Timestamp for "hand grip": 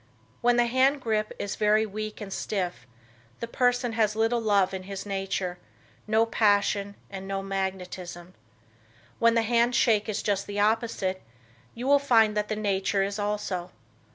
0.65-1.31